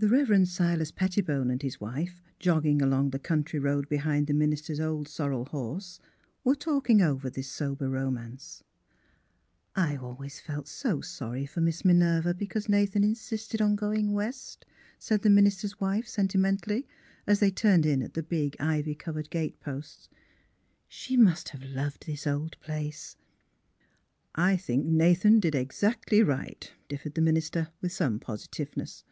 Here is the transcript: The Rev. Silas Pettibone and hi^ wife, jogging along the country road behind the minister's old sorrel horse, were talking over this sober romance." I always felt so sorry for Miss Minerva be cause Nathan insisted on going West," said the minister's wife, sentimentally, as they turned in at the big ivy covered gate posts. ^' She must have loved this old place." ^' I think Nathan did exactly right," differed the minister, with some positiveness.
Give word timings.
The 0.00 0.08
Rev. 0.08 0.46
Silas 0.46 0.92
Pettibone 0.92 1.50
and 1.50 1.60
hi^ 1.60 1.80
wife, 1.80 2.22
jogging 2.38 2.80
along 2.80 3.10
the 3.10 3.18
country 3.18 3.58
road 3.58 3.88
behind 3.88 4.28
the 4.28 4.32
minister's 4.32 4.78
old 4.78 5.08
sorrel 5.08 5.46
horse, 5.46 5.98
were 6.44 6.54
talking 6.54 7.02
over 7.02 7.28
this 7.28 7.50
sober 7.50 7.88
romance." 7.90 8.62
I 9.88 9.96
always 9.96 10.38
felt 10.38 10.68
so 10.68 11.00
sorry 11.00 11.46
for 11.46 11.60
Miss 11.60 11.84
Minerva 11.84 12.32
be 12.32 12.46
cause 12.46 12.68
Nathan 12.68 13.02
insisted 13.02 13.60
on 13.60 13.74
going 13.74 14.12
West," 14.12 14.64
said 15.00 15.22
the 15.22 15.30
minister's 15.30 15.80
wife, 15.80 16.06
sentimentally, 16.06 16.86
as 17.26 17.40
they 17.40 17.50
turned 17.50 17.84
in 17.84 18.00
at 18.00 18.14
the 18.14 18.22
big 18.22 18.54
ivy 18.60 18.94
covered 18.94 19.30
gate 19.30 19.58
posts. 19.58 20.08
^' 20.12 20.16
She 20.86 21.16
must 21.16 21.48
have 21.48 21.64
loved 21.64 22.06
this 22.06 22.24
old 22.24 22.56
place." 22.60 23.16
^' 23.20 23.22
I 24.36 24.56
think 24.56 24.86
Nathan 24.86 25.40
did 25.40 25.56
exactly 25.56 26.22
right," 26.22 26.70
differed 26.86 27.16
the 27.16 27.20
minister, 27.20 27.70
with 27.80 27.90
some 27.90 28.20
positiveness. 28.20 29.02